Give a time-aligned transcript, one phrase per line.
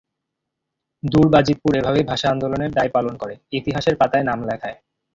[1.03, 4.77] দূর বাজিতপুর এভাবেই ভাষা আন্দোলনের দায় পালন করে, ইতিহাসের পাতায় নাম লেখায়।